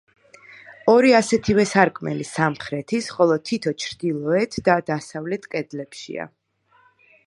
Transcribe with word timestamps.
ორი 0.93 1.11
ასეთივე 1.17 1.65
სარკმელი 1.73 2.25
სამხრეთის, 2.31 3.11
ხოლო 3.19 3.39
თითო 3.51 3.77
ჩრდილოეთ 3.85 4.61
და 4.69 4.81
დასავლეთ 4.93 5.51
კედლებშია. 5.55 6.31